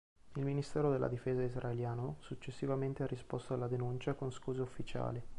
[0.37, 5.21] Il ministero della Difesa israeliano successivamente ha risposto alla denuncia con scuse ufficiali.